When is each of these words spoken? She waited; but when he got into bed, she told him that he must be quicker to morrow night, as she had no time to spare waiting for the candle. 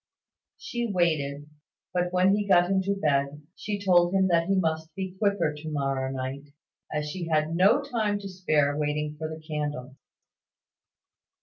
She 0.57 0.87
waited; 0.91 1.47
but 1.93 2.11
when 2.11 2.35
he 2.35 2.47
got 2.47 2.71
into 2.71 2.95
bed, 2.95 3.43
she 3.55 3.79
told 3.79 4.15
him 4.15 4.29
that 4.29 4.47
he 4.47 4.55
must 4.55 4.91
be 4.95 5.15
quicker 5.19 5.53
to 5.53 5.69
morrow 5.71 6.11
night, 6.11 6.49
as 6.91 7.07
she 7.07 7.27
had 7.27 7.55
no 7.55 7.83
time 7.83 8.17
to 8.21 8.27
spare 8.27 8.75
waiting 8.75 9.15
for 9.19 9.29
the 9.29 9.39
candle. 9.39 9.97